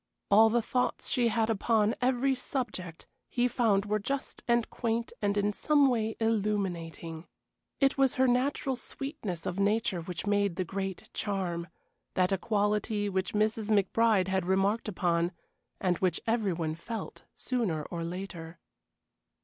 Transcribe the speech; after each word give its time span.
All 0.31 0.49
the 0.49 0.63
thoughts 0.63 1.09
she 1.11 1.27
had 1.27 1.47
upon 1.51 1.93
every 2.01 2.33
subject 2.33 3.05
he 3.29 3.47
found 3.47 3.85
were 3.85 3.99
just 3.99 4.41
and 4.47 4.67
quaint 4.71 5.13
and 5.21 5.37
in 5.37 5.53
some 5.53 5.89
way 5.91 6.15
illuminating. 6.19 7.27
It 7.79 7.99
was 7.99 8.15
her 8.15 8.27
natural 8.27 8.75
sweetness 8.75 9.45
of 9.45 9.59
nature 9.59 10.01
which 10.01 10.25
made 10.25 10.55
the 10.55 10.65
great 10.65 11.07
charm 11.13 11.67
that 12.15 12.41
quality 12.41 13.09
which 13.09 13.35
Mrs. 13.35 13.69
McBride 13.69 14.27
had 14.27 14.47
remarked 14.47 14.87
upon, 14.87 15.33
and 15.79 15.99
which 15.99 16.19
every 16.25 16.53
one 16.53 16.73
felt 16.73 17.21
sooner 17.35 17.83
or 17.85 18.03
later. 18.03 18.57